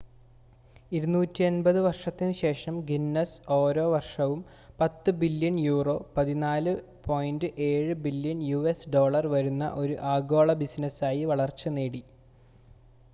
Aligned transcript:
250 0.91 1.49
വർഷത്തിനുശേഷം 1.85 2.75
ഗിന്നസ് 2.87 3.27
ഓരോ 3.55 3.83
വർഷവും 3.91 4.39
10 4.79 5.13
billion 5.19 5.59
euro 5.63 5.95
14.7 6.17 7.95
billion 8.07 8.41
US 8.49 8.91
dollar 8.95 9.27
വരുന്ന 9.35 9.67
ഒരു 9.77 9.97
ആഗോള 10.15 10.59
ബിസിനസായി 10.63 11.23
വളർച്ച 11.33 11.77
നേടി 11.77 12.03